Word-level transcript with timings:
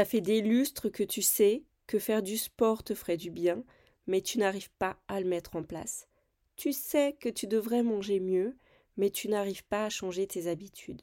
Ça 0.00 0.06
fait 0.06 0.22
des 0.22 0.40
lustres 0.40 0.88
que 0.88 1.02
tu 1.02 1.20
sais 1.20 1.62
que 1.86 1.98
faire 1.98 2.22
du 2.22 2.38
sport 2.38 2.82
te 2.82 2.94
ferait 2.94 3.18
du 3.18 3.30
bien, 3.30 3.62
mais 4.06 4.22
tu 4.22 4.38
n'arrives 4.38 4.70
pas 4.78 4.98
à 5.08 5.20
le 5.20 5.28
mettre 5.28 5.56
en 5.56 5.62
place. 5.62 6.08
Tu 6.56 6.72
sais 6.72 7.18
que 7.20 7.28
tu 7.28 7.46
devrais 7.46 7.82
manger 7.82 8.18
mieux, 8.18 8.56
mais 8.96 9.10
tu 9.10 9.28
n'arrives 9.28 9.66
pas 9.66 9.84
à 9.84 9.90
changer 9.90 10.26
tes 10.26 10.46
habitudes. 10.46 11.02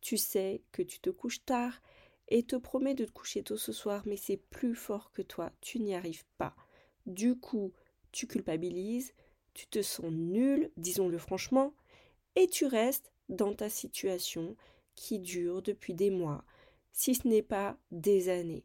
Tu 0.00 0.16
sais 0.16 0.62
que 0.72 0.80
tu 0.80 0.98
te 0.98 1.10
couches 1.10 1.44
tard 1.44 1.82
et 2.28 2.42
te 2.42 2.56
promets 2.56 2.94
de 2.94 3.04
te 3.04 3.10
coucher 3.10 3.42
tôt 3.42 3.58
ce 3.58 3.70
soir, 3.70 4.02
mais 4.06 4.16
c'est 4.16 4.38
plus 4.38 4.74
fort 4.74 5.12
que 5.12 5.20
toi, 5.20 5.52
tu 5.60 5.78
n'y 5.78 5.94
arrives 5.94 6.24
pas. 6.38 6.56
Du 7.04 7.38
coup, 7.38 7.74
tu 8.12 8.26
culpabilises, 8.26 9.12
tu 9.52 9.66
te 9.66 9.82
sens 9.82 10.10
nul, 10.10 10.70
disons-le 10.78 11.18
franchement, 11.18 11.74
et 12.34 12.46
tu 12.46 12.64
restes 12.64 13.12
dans 13.28 13.52
ta 13.52 13.68
situation 13.68 14.56
qui 14.94 15.18
dure 15.18 15.60
depuis 15.60 15.92
des 15.92 16.08
mois, 16.08 16.46
si 16.92 17.14
ce 17.14 17.26
n'est 17.28 17.42
pas 17.42 17.78
des 17.90 18.28
années. 18.28 18.64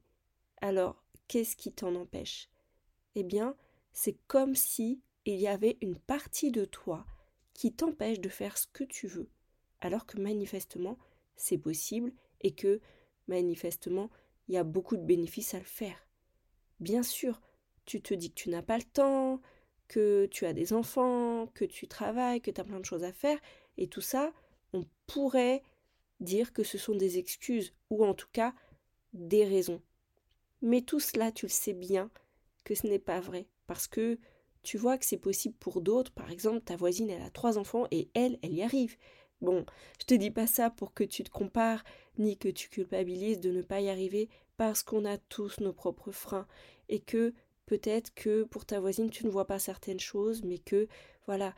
Alors, 0.61 1.03
qu'est-ce 1.27 1.55
qui 1.55 1.71
t'en 1.71 1.95
empêche? 1.95 2.49
Eh 3.15 3.23
bien, 3.23 3.55
c'est 3.91 4.17
comme 4.27 4.55
si 4.55 5.01
il 5.25 5.39
y 5.39 5.47
avait 5.47 5.77
une 5.81 5.97
partie 5.97 6.51
de 6.51 6.65
toi 6.65 7.05
qui 7.53 7.71
t'empêche 7.73 8.19
de 8.19 8.29
faire 8.29 8.57
ce 8.57 8.67
que 8.67 8.83
tu 8.83 9.07
veux, 9.07 9.29
alors 9.81 10.05
que 10.05 10.19
manifestement, 10.19 10.97
c'est 11.35 11.57
possible 11.57 12.13
et 12.41 12.53
que, 12.53 12.81
manifestement, 13.27 14.09
il 14.47 14.55
y 14.55 14.57
a 14.57 14.63
beaucoup 14.63 14.97
de 14.97 15.03
bénéfices 15.03 15.53
à 15.53 15.59
le 15.59 15.65
faire. 15.65 16.07
Bien 16.79 17.03
sûr, 17.03 17.41
tu 17.85 18.01
te 18.01 18.13
dis 18.13 18.29
que 18.29 18.35
tu 18.35 18.49
n'as 18.49 18.61
pas 18.61 18.77
le 18.77 18.83
temps, 18.83 19.41
que 19.87 20.25
tu 20.31 20.45
as 20.45 20.53
des 20.53 20.73
enfants, 20.73 21.47
que 21.53 21.65
tu 21.65 21.87
travailles, 21.87 22.41
que 22.41 22.51
tu 22.51 22.59
as 22.59 22.63
plein 22.63 22.79
de 22.79 22.85
choses 22.85 23.03
à 23.03 23.13
faire, 23.13 23.39
et 23.77 23.87
tout 23.87 24.01
ça, 24.01 24.33
on 24.73 24.85
pourrait 25.07 25.61
dire 26.19 26.53
que 26.53 26.63
ce 26.63 26.77
sont 26.77 26.95
des 26.95 27.17
excuses, 27.17 27.73
ou 27.89 28.05
en 28.05 28.13
tout 28.13 28.27
cas 28.31 28.53
des 29.13 29.45
raisons. 29.45 29.81
Mais 30.61 30.81
tout 30.81 30.99
cela, 30.99 31.31
tu 31.31 31.45
le 31.45 31.51
sais 31.51 31.73
bien 31.73 32.09
que 32.63 32.75
ce 32.75 32.87
n'est 32.87 32.99
pas 32.99 33.19
vrai, 33.19 33.47
parce 33.67 33.87
que 33.87 34.17
tu 34.61 34.77
vois 34.77 34.97
que 34.97 35.05
c'est 35.05 35.17
possible 35.17 35.55
pour 35.59 35.81
d'autres, 35.81 36.11
par 36.11 36.31
exemple 36.31 36.61
ta 36.61 36.77
voisine 36.77 37.09
elle 37.09 37.21
a 37.21 37.29
trois 37.29 37.57
enfants 37.57 37.85
et 37.91 38.09
elle, 38.13 38.39
elle 38.41 38.53
y 38.53 38.63
arrive. 38.63 38.97
Bon, 39.41 39.65
je 39.99 40.05
te 40.05 40.13
dis 40.13 40.31
pas 40.31 40.47
ça 40.47 40.69
pour 40.69 40.93
que 40.93 41.03
tu 41.03 41.23
te 41.23 41.29
compares, 41.29 41.83
ni 42.17 42.37
que 42.37 42.47
tu 42.47 42.69
culpabilises 42.69 43.41
de 43.41 43.51
ne 43.51 43.61
pas 43.61 43.81
y 43.81 43.89
arriver, 43.89 44.29
parce 44.55 44.83
qu'on 44.83 45.03
a 45.03 45.17
tous 45.17 45.59
nos 45.59 45.73
propres 45.73 46.11
freins, 46.11 46.47
et 46.87 47.01
que 47.01 47.33
peut-être 47.65 48.13
que 48.13 48.43
pour 48.43 48.65
ta 48.65 48.79
voisine 48.79 49.09
tu 49.09 49.25
ne 49.25 49.31
vois 49.31 49.47
pas 49.47 49.59
certaines 49.59 49.99
choses, 49.99 50.43
mais 50.43 50.59
que 50.59 50.87
voilà, 51.25 51.53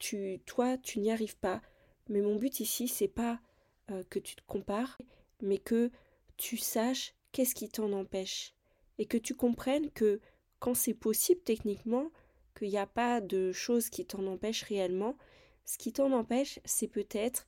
tu, 0.00 0.40
toi, 0.46 0.76
tu 0.78 0.98
n'y 0.98 1.12
arrives 1.12 1.36
pas. 1.36 1.60
Mais 2.08 2.20
mon 2.20 2.34
but 2.34 2.58
ici, 2.58 2.88
c'est 2.88 3.06
pas 3.06 3.40
euh, 3.90 4.02
que 4.10 4.18
tu 4.18 4.36
te 4.36 4.42
compares, 4.46 4.98
mais 5.40 5.58
que 5.58 5.90
tu 6.36 6.56
saches 6.56 7.14
qu'est-ce 7.32 7.54
qui 7.54 7.68
t'en 7.68 7.92
empêche. 7.92 8.54
Et 8.98 9.06
que 9.06 9.18
tu 9.18 9.34
comprennes 9.34 9.90
que 9.90 10.20
quand 10.58 10.74
c'est 10.74 10.94
possible 10.94 11.40
techniquement, 11.42 12.10
qu'il 12.56 12.68
n'y 12.68 12.78
a 12.78 12.86
pas 12.86 13.20
de 13.20 13.52
choses 13.52 13.88
qui 13.88 14.04
t'en 14.04 14.26
empêchent 14.26 14.64
réellement, 14.64 15.16
ce 15.64 15.78
qui 15.78 15.92
t'en 15.92 16.12
empêche, 16.12 16.58
c'est 16.64 16.88
peut-être 16.88 17.46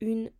une 0.00 0.30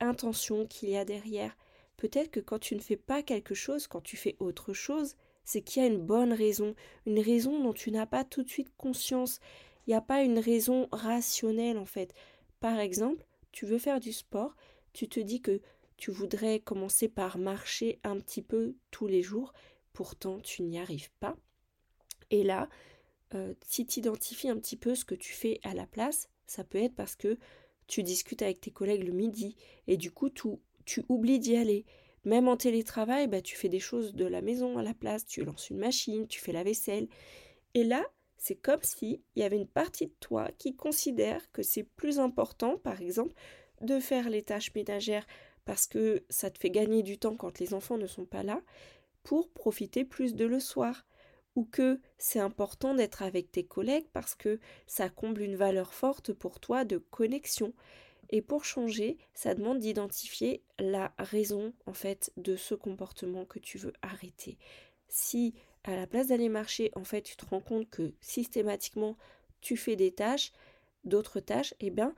intention 0.00 0.66
qu'il 0.66 0.90
y 0.90 0.96
a 0.96 1.04
derrière. 1.04 1.56
Peut-être 1.96 2.30
que 2.30 2.40
quand 2.40 2.58
tu 2.58 2.74
ne 2.74 2.80
fais 2.80 2.96
pas 2.96 3.22
quelque 3.22 3.54
chose, 3.54 3.86
quand 3.86 4.02
tu 4.02 4.16
fais 4.16 4.36
autre 4.38 4.72
chose, 4.72 5.16
c'est 5.44 5.62
qu'il 5.62 5.82
y 5.82 5.86
a 5.86 5.88
une 5.88 6.04
bonne 6.04 6.32
raison, 6.32 6.74
une 7.06 7.20
raison 7.20 7.62
dont 7.62 7.72
tu 7.72 7.90
n'as 7.90 8.06
pas 8.06 8.24
tout 8.24 8.42
de 8.42 8.48
suite 8.48 8.72
conscience. 8.76 9.40
Il 9.86 9.90
n'y 9.90 9.96
a 9.96 10.00
pas 10.00 10.22
une 10.22 10.38
raison 10.38 10.88
rationnelle 10.92 11.78
en 11.78 11.86
fait. 11.86 12.12
Par 12.60 12.78
exemple, 12.78 13.24
tu 13.52 13.64
veux 13.64 13.78
faire 13.78 14.00
du 14.00 14.12
sport, 14.12 14.56
tu 14.96 15.08
te 15.08 15.20
dis 15.20 15.42
que 15.42 15.60
tu 15.98 16.10
voudrais 16.10 16.58
commencer 16.58 17.06
par 17.06 17.36
marcher 17.36 18.00
un 18.02 18.18
petit 18.18 18.40
peu 18.40 18.76
tous 18.90 19.06
les 19.06 19.22
jours, 19.22 19.52
pourtant 19.92 20.40
tu 20.40 20.62
n'y 20.62 20.78
arrives 20.78 21.10
pas. 21.20 21.36
Et 22.30 22.42
là, 22.42 22.70
euh, 23.34 23.52
si 23.66 23.86
tu 23.86 24.00
identifies 24.00 24.48
un 24.48 24.56
petit 24.56 24.76
peu 24.76 24.94
ce 24.94 25.04
que 25.04 25.14
tu 25.14 25.34
fais 25.34 25.60
à 25.64 25.74
la 25.74 25.86
place, 25.86 26.30
ça 26.46 26.64
peut 26.64 26.82
être 26.82 26.94
parce 26.94 27.14
que 27.14 27.38
tu 27.88 28.02
discutes 28.02 28.40
avec 28.40 28.62
tes 28.62 28.70
collègues 28.70 29.06
le 29.06 29.12
midi 29.12 29.54
et 29.86 29.98
du 29.98 30.10
coup 30.10 30.30
tu, 30.30 30.48
tu 30.86 31.04
oublies 31.10 31.40
d'y 31.40 31.56
aller. 31.56 31.84
Même 32.24 32.48
en 32.48 32.56
télétravail, 32.56 33.28
bah, 33.28 33.42
tu 33.42 33.54
fais 33.54 33.68
des 33.68 33.78
choses 33.78 34.14
de 34.14 34.24
la 34.24 34.40
maison 34.40 34.78
à 34.78 34.82
la 34.82 34.94
place, 34.94 35.26
tu 35.26 35.44
lances 35.44 35.68
une 35.68 35.78
machine, 35.78 36.26
tu 36.26 36.40
fais 36.40 36.52
la 36.52 36.64
vaisselle. 36.64 37.06
Et 37.74 37.84
là, 37.84 38.02
c'est 38.38 38.56
comme 38.56 38.82
si 38.82 39.22
il 39.34 39.42
y 39.42 39.44
avait 39.44 39.58
une 39.58 39.68
partie 39.68 40.06
de 40.06 40.14
toi 40.20 40.50
qui 40.56 40.74
considère 40.74 41.52
que 41.52 41.62
c'est 41.62 41.84
plus 41.84 42.18
important, 42.18 42.78
par 42.78 43.02
exemple, 43.02 43.34
de 43.80 44.00
faire 44.00 44.30
les 44.30 44.42
tâches 44.42 44.74
ménagères 44.74 45.26
parce 45.64 45.86
que 45.86 46.24
ça 46.30 46.50
te 46.50 46.58
fait 46.58 46.70
gagner 46.70 47.02
du 47.02 47.18
temps 47.18 47.36
quand 47.36 47.58
les 47.58 47.74
enfants 47.74 47.98
ne 47.98 48.06
sont 48.06 48.24
pas 48.24 48.42
là, 48.42 48.62
pour 49.22 49.50
profiter 49.50 50.04
plus 50.04 50.34
de 50.34 50.46
le 50.46 50.60
soir. 50.60 51.04
Ou 51.56 51.64
que 51.64 52.00
c'est 52.18 52.38
important 52.38 52.94
d'être 52.94 53.22
avec 53.22 53.50
tes 53.50 53.64
collègues 53.64 54.06
parce 54.12 54.34
que 54.34 54.60
ça 54.86 55.08
comble 55.08 55.40
une 55.40 55.56
valeur 55.56 55.94
forte 55.94 56.32
pour 56.32 56.60
toi 56.60 56.84
de 56.84 56.98
connexion. 56.98 57.72
Et 58.30 58.42
pour 58.42 58.64
changer, 58.64 59.16
ça 59.34 59.54
demande 59.54 59.78
d'identifier 59.78 60.62
la 60.78 61.14
raison 61.18 61.72
en 61.86 61.94
fait 61.94 62.30
de 62.36 62.56
ce 62.56 62.74
comportement 62.74 63.44
que 63.46 63.58
tu 63.58 63.78
veux 63.78 63.94
arrêter. 64.02 64.58
Si 65.08 65.54
à 65.84 65.96
la 65.96 66.06
place 66.06 66.28
d'aller 66.28 66.48
marcher, 66.48 66.90
en 66.94 67.04
fait, 67.04 67.22
tu 67.22 67.36
te 67.36 67.46
rends 67.46 67.60
compte 67.60 67.88
que 67.88 68.12
systématiquement 68.20 69.16
tu 69.60 69.76
fais 69.76 69.96
des 69.96 70.12
tâches, 70.12 70.52
d'autres 71.04 71.40
tâches, 71.40 71.74
eh 71.80 71.90
bien, 71.90 72.14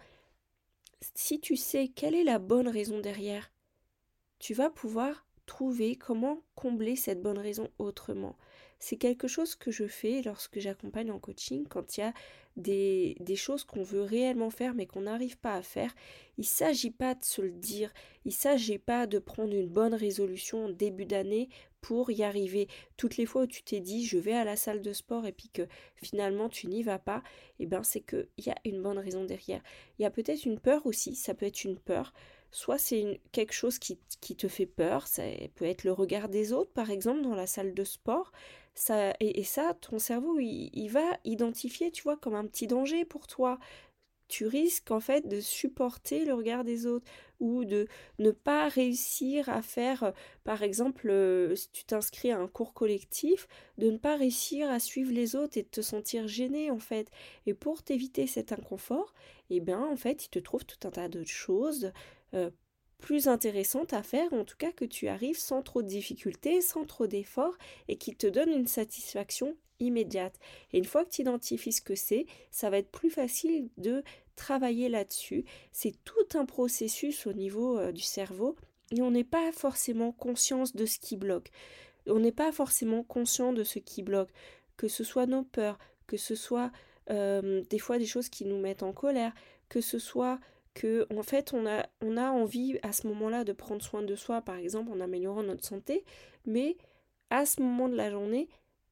si 1.15 1.41
tu 1.41 1.57
sais 1.57 1.89
quelle 1.89 2.15
est 2.15 2.25
la 2.25 2.39
bonne 2.39 2.69
raison 2.69 2.99
derrière, 3.01 3.53
tu 4.39 4.55
vas 4.55 4.71
pouvoir 4.71 5.27
trouver 5.47 5.97
comment 5.97 6.43
combler 6.55 6.97
cette 6.97 7.23
bonne 7.23 7.39
raison 7.39 7.69
autrement. 7.79 8.37
C'est 8.79 8.97
quelque 8.97 9.29
chose 9.29 9.55
que 9.55 9.71
je 9.71 9.87
fais 9.87 10.23
lorsque 10.23 10.61
j'accompagne 10.61 11.11
en 11.11 11.19
coaching, 11.19 11.67
quand 11.69 11.97
il 11.97 12.01
y 12.01 12.05
a 12.05 12.13
des, 12.59 13.37
choses 13.37 13.65
qu'on 13.65 13.83
veut 13.83 14.03
réellement 14.03 14.51
faire 14.51 14.75
mais 14.75 14.87
qu'on 14.87 15.03
n'arrive 15.03 15.39
pas 15.39 15.55
à 15.55 15.63
faire. 15.63 15.95
Il 16.37 16.43
ne 16.43 16.47
s'agit 16.47 16.91
pas 16.91 17.15
de 17.15 17.25
se 17.25 17.41
le 17.43 17.51
dire, 17.51 17.93
il 18.25 18.29
ne 18.29 18.35
s'agit 18.35 18.79
pas 18.79 19.07
de 19.07 19.19
prendre 19.19 19.55
une 19.55 19.69
bonne 19.69 19.95
résolution 19.95 20.67
en 20.67 20.69
début 20.69 21.07
d'année 21.07 21.49
pour 21.81 22.11
y 22.11 22.23
arriver. 22.23 22.69
Toutes 22.97 23.17
les 23.17 23.27
fois 23.27 23.43
où 23.43 23.47
tu 23.47 23.63
t'es 23.63 23.81
dit 23.81 24.05
je 24.05 24.19
vais 24.19 24.35
à 24.35 24.45
la 24.45 24.57
salle 24.57 24.83
de 24.83 24.93
sport 24.93 25.27
et 25.27 25.33
puis 25.33 25.49
que 25.49 25.67
finalement 25.97 26.49
tu 26.49 26.67
n'y 26.67 26.83
vas 26.83 26.99
pas, 26.99 27.23
eh 27.59 27.67
ben 27.67 27.83
c'est 27.83 28.01
qu'il 28.01 28.29
y 28.39 28.51
a 28.51 28.57
une 28.65 28.83
bonne 28.83 28.99
raison 28.99 29.25
derrière. 29.25 29.63
Il 29.99 30.03
y 30.03 30.07
a 30.07 30.11
peut-être 30.11 30.45
une 30.45 30.61
peur 30.61 30.87
aussi, 30.87 31.15
ça 31.15 31.35
peut 31.35 31.47
être 31.47 31.65
une 31.65 31.79
peur. 31.79 32.13
Soit 32.51 32.79
c'est 32.79 33.21
quelque 33.31 33.53
chose 33.53 33.79
qui, 33.79 33.99
te 33.99 34.49
fait 34.49 34.67
peur, 34.67 35.07
ça 35.07 35.23
peut 35.55 35.67
être 35.67 35.85
le 35.85 35.93
regard 35.93 36.29
des 36.29 36.53
autres 36.53 36.73
par 36.73 36.91
exemple 36.91 37.23
dans 37.23 37.35
la 37.35 37.47
salle 37.47 37.75
de 37.75 37.85
sport. 37.85 38.33
Et, 39.21 39.45
ça, 39.45 39.75
ton 39.81 39.99
cerveau, 39.99 40.39
il, 40.39 40.71
il 40.73 40.89
va 40.89 41.19
identifier, 41.25 41.91
tu 41.91 42.03
vois, 42.03 42.17
comme 42.17 42.35
un 42.35 42.47
petit 42.47 42.67
danger 42.67 43.05
pour 43.05 43.27
toi 43.27 43.59
tu 44.29 44.47
risques 44.47 44.91
en 44.91 45.01
fait 45.01 45.27
de 45.27 45.41
supporter 45.41 46.25
le 46.25 46.35
regard 46.35 46.63
des 46.63 46.87
autres 46.87 47.11
ou 47.41 47.65
de 47.65 47.89
ne 48.19 48.31
pas 48.31 48.69
réussir 48.69 49.49
à 49.49 49.63
faire, 49.63 50.03
euh, 50.05 50.11
par 50.45 50.63
exemple, 50.63 51.09
euh, 51.11 51.55
si 51.57 51.71
tu 51.71 51.85
t'inscris 51.85 52.31
à 52.31 52.39
un 52.39 52.47
cours 52.49 52.75
collectif, 52.75 53.49
de 53.79 53.91
ne 53.91 53.97
pas 53.97 54.17
réussir 54.17 54.71
à 54.71 54.79
suivre 54.81 55.13
les 55.13 55.35
autres 55.35 55.57
et 55.57 55.63
de 55.63 55.69
te 55.69 55.81
sentir 55.81 56.29
gêné 56.29 56.71
en 56.71 56.79
fait. 56.79 57.11
Et 57.47 57.55
pour 57.55 57.83
t'éviter 57.83 58.27
cet 58.27 58.53
inconfort, 58.53 59.15
eh 59.51 59.61
bien 59.61 59.81
en 59.81 59.97
fait, 59.97 60.27
il 60.27 60.31
te 60.31 60.39
trouve 60.39 60.65
tout 60.67 60.87
un 60.87 60.91
tas 60.91 61.09
de 61.09 61.25
choses 61.25 61.93
euh, 62.35 62.51
plus 62.99 63.29
intéressantes 63.29 63.93
à 63.93 64.03
faire, 64.03 64.33
en 64.33 64.45
tout 64.45 64.57
cas 64.57 64.73
que 64.73 64.85
tu 64.85 65.09
arrives 65.09 65.39
sans 65.39 65.63
trop 65.63 65.83
de 65.83 65.89
difficultés, 65.89 66.61
sans 66.61 66.85
trop 66.85 67.07
d'efforts 67.07 67.57
et 67.87 67.97
qui 67.97 68.15
te 68.15 68.27
donnent 68.27 68.53
une 68.53 68.67
satisfaction 68.67 69.57
immédiate. 69.81 70.35
Et 70.73 70.79
une 70.79 70.85
fois 70.85 71.05
que 71.05 71.11
tu 71.11 71.23
identifies 71.23 71.73
ce 71.73 71.81
que 71.81 71.95
c'est, 71.95 72.27
ça 72.51 72.71
va 72.71 72.79
être 72.79 72.91
plus 72.91 73.11
facile 73.11 73.69
de 73.77 74.03
travailler 74.37 74.89
là-dessus. 74.89 75.45
C'est 75.73 75.95
tout 76.05 76.39
un 76.39 76.45
processus 76.45 77.27
au 77.27 77.33
niveau 77.33 77.79
euh, 77.79 77.93
du 77.93 78.03
cerveau 78.03 78.57
et 78.93 79.03
on 79.03 79.11
n'est 79.11 79.25
pas 79.25 79.53
forcément 79.53 80.13
conscient 80.13 80.65
de 80.75 80.87
ce 80.87 80.99
qui 80.99 81.17
bloque. 81.17 81.51
On 82.07 82.21
n'est 82.21 82.33
pas 82.33 82.53
forcément 82.53 83.03
conscient 83.03 83.53
de 83.53 83.65
ce 83.65 83.79
qui 83.79 84.03
bloque, 84.03 84.31
que 84.77 84.89
ce 84.89 85.05
soit 85.05 85.27
nos 85.27 85.43
peurs, 85.43 85.79
que 86.07 86.17
ce 86.17 86.35
soit 86.35 86.73
euh, 87.11 87.63
des 87.69 87.79
fois 87.79 87.99
des 87.99 88.07
choses 88.07 88.29
qui 88.29 88.45
nous 88.45 88.59
mettent 88.59 88.83
en 88.83 88.93
colère, 88.93 89.35
que 89.69 89.81
ce 89.81 89.99
soit 89.99 90.39
que 90.75 91.07
en 91.17 91.23
fait 91.23 91.53
on 91.53 91.67
a, 91.67 91.87
on 92.01 92.17
a 92.17 92.31
envie 92.31 92.79
à 92.83 92.93
ce 92.93 93.07
moment-là 93.09 93.45
de 93.45 93.53
prendre 93.53 93.83
soin 93.83 94.03
de 94.03 94.15
soi, 94.15 94.41
par 94.41 94.57
exemple 94.57 94.93
en 94.93 95.01
améliorant 95.01 95.43
notre 95.43 95.65
santé, 95.65 96.05
mais 96.47 96.77
à 97.31 97.47
ce 97.47 97.61
moment 97.61 97.89
de 97.89 97.97
la 97.97 98.11
journée, 98.11 98.49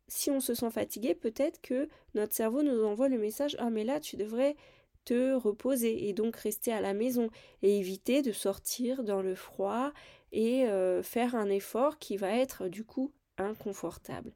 si 0.08 0.30
on 0.30 0.40
se 0.40 0.54
sent 0.54 0.70
fatigué, 0.70 1.14
peut-être 1.14 1.60
que 1.60 1.88
notre 2.14 2.34
cerveau 2.34 2.62
nous 2.62 2.84
envoie 2.84 3.08
le 3.08 3.18
message 3.18 3.56
Ah, 3.58 3.70
mais 3.70 3.84
là, 3.84 4.00
tu 4.00 4.16
devrais 4.16 4.56
te 5.04 5.34
reposer 5.34 6.08
et 6.08 6.12
donc 6.12 6.36
rester 6.36 6.72
à 6.72 6.80
la 6.80 6.94
maison 6.94 7.30
et 7.62 7.78
éviter 7.78 8.22
de 8.22 8.32
sortir 8.32 9.04
dans 9.04 9.22
le 9.22 9.34
froid 9.34 9.92
et 10.32 10.66
euh, 10.66 11.02
faire 11.02 11.34
un 11.34 11.48
effort 11.48 11.98
qui 11.98 12.16
va 12.16 12.30
être 12.30 12.68
du 12.68 12.84
coup 12.84 13.12
inconfortable. 13.38 14.32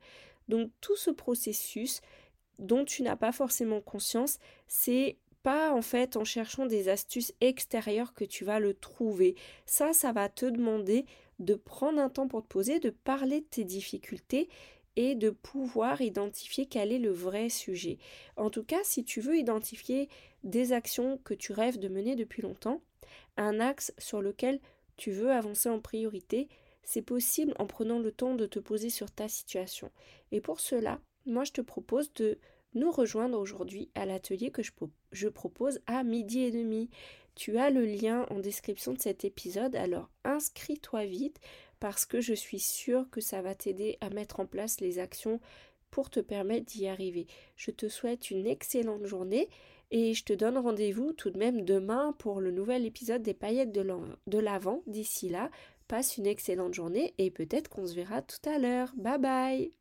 Donc 0.48 0.70
tout 0.81 0.96
ce 0.96 1.10
processus 1.10 2.00
dont 2.58 2.84
tu 2.84 3.02
n'as 3.02 3.16
pas 3.16 3.32
forcément 3.32 3.81
conscience, 3.81 4.38
c'est 4.69 5.16
pas 5.42 5.72
en 5.72 5.82
fait 5.82 6.16
en 6.16 6.25
cherchant 6.25 6.66
des 6.66 6.88
astuces 6.88 7.32
extérieures 7.40 8.14
que 8.14 8.25
tu 8.25 8.44
vas 8.44 8.60
le 8.60 8.75
trouver. 8.75 9.34
Ça, 9.66 9.92
ça 9.92 10.12
va 10.12 10.28
te 10.28 10.46
demander 10.46 11.06
de 11.38 11.54
prendre 11.54 11.98
un 11.98 12.10
temps 12.10 12.28
pour 12.28 12.42
te 12.42 12.48
poser, 12.48 12.81
de 12.81 12.90
parler 12.90 13.40
de 13.40 13.46
tes 13.46 13.64
difficultés 13.64 14.48
et 14.96 15.14
de 15.14 15.31
pouvoir 15.31 16.00
identifier 16.00 16.66
quel 16.66 16.92
est 16.92 16.98
le 16.98 17.12
vrai 17.12 17.48
sujet. 17.48 17.98
En 18.37 18.50
tout 18.50 18.64
cas, 18.64 18.81
si 18.82 19.04
tu 19.04 19.20
veux 19.20 19.38
identifier 19.38 20.08
des 20.44 20.72
actions 20.72 21.19
que 21.25 21.34
tu 21.34 21.52
rêves 21.52 21.78
de 21.78 21.88
mener 21.88 22.16
depuis 22.16 22.43
longtemps, 22.43 22.82
un 23.36 23.60
axe 23.60 23.93
sur 23.98 24.20
lequel 24.20 24.60
tu 24.96 25.12
veux 25.12 25.31
avancer 25.31 25.69
en 25.69 25.81
priorité, 25.81 26.48
c'est 26.82 27.02
possible 27.02 27.54
en 27.58 27.66
prenant 27.66 27.98
le 27.98 28.12
temps 28.12 28.34
de 28.34 28.46
te 28.46 28.58
poser 28.58 28.90
sur 28.90 29.10
ta 29.10 29.28
situation. 29.28 29.90
Et 30.32 30.40
pour 30.40 30.60
cela, 30.60 31.00
moi 31.25 31.44
je 31.44 31.52
te 31.52 31.60
propose 31.60 32.12
de 32.14 32.38
nous 32.75 32.90
rejoindre 32.90 33.38
aujourd'hui 33.38 33.90
à 33.94 34.06
l'atelier 34.06 34.50
que 34.50 34.62
je, 35.12 35.28
propose 35.28 35.81
à 35.87 36.02
midi 36.02 36.40
et 36.40 36.50
demi. 36.50 36.90
Tu 37.34 37.58
as 37.58 37.70
le 37.70 37.84
lien 37.84 38.26
en 38.31 38.38
description 38.38 38.93
de 38.93 39.00
cet 39.00 39.25
épisode, 39.25 39.76
alors 39.76 40.11
inscris-toi 40.25 41.05
vite 41.06 41.40
parce 41.78 42.05
que 42.05 42.20
je 42.20 42.34
suis 42.34 42.61
sûre 42.61 43.08
que 43.11 43.20
ça 43.20 43.40
va 43.40 43.55
t'aider 43.55 43.96
à 44.00 44.11
mettre 44.11 44.40
en 44.40 44.46
place 44.46 44.81
les 44.81 44.99
actions 44.99 45.40
pour 45.90 46.11
te 46.11 46.20
permettre 46.20 46.67
d'y 46.67 46.87
arriver. 46.87 47.26
Je 47.56 47.70
te 47.70 47.88
souhaite 47.88 48.31
une 48.31 48.46
excellente 48.46 49.06
journée 49.06 49.49
et 49.90 50.14
je 50.14 50.25
te 50.25 50.32
donne 50.32 50.58
rendez-vous 50.58 51.12
tout 51.12 51.31
de 51.31 51.38
même 51.38 51.62
demain 51.62 52.14
pour 52.19 52.40
le 52.40 52.50
nouvel 52.50 52.87
épisode 52.87 53.22
des 53.22 53.34
paillettes 53.34 53.72
de 53.72 54.38
l'avant. 54.38 54.82
D'ici 54.87 55.28
là, 55.28 55.50
passe 55.88 56.19
une 56.19 56.26
excellente 56.26 56.75
journée 56.75 57.14
et 57.19 57.31
peut-être 57.31 57.69
qu'on 57.69 57.87
se 57.87 57.94
verra 57.94 58.22
tout 58.22 58.49
à 58.49 58.58
l'heure. 58.58 58.93
Bye 58.96 59.19
bye 59.19 59.72